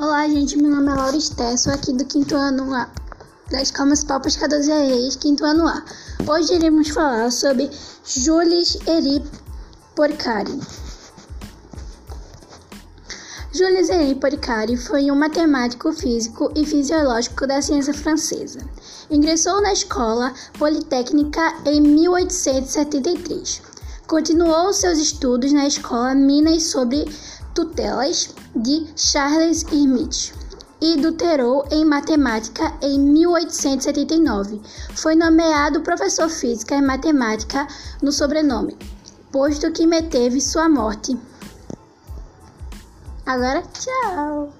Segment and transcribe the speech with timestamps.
[0.00, 0.56] Olá, gente.
[0.56, 2.88] Meu nome é Laura Esté, sou aqui do quinto ano A,
[3.50, 5.84] da Escola Municipal Pescadores e Reis, quinto ano A.
[6.26, 7.70] Hoje iremos falar sobre
[8.02, 9.22] Jules Eri
[9.94, 10.58] Porcari.
[13.52, 18.60] Jules Eri Porcari foi um matemático, físico e fisiológico da ciência francesa.
[19.10, 23.60] Ingressou na Escola Politécnica em 1873.
[24.06, 27.04] Continuou seus estudos na Escola Minas sobre
[27.54, 30.34] tutelas de Charles Hermite
[30.80, 34.60] e doutorou em matemática em 1879.
[34.94, 37.66] Foi nomeado professor física e matemática
[38.02, 38.76] no sobrenome,
[39.30, 41.18] posto que meteve sua morte.
[43.26, 44.52] Agora, tchau!